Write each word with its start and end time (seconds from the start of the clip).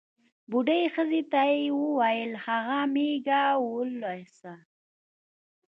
بوډۍ 0.49 0.83
ښځې 0.93 1.21
ته 1.31 1.41
یې 1.51 1.63
ووېل 1.81 2.31
هغه 2.45 2.79
مېږه 2.93 3.43
ولوسه. 3.73 4.53